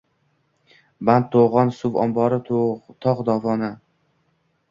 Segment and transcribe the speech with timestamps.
[1.09, 2.41] Band– to‘g‘on, suv ombori;
[3.07, 3.69] tog‘ dovoni.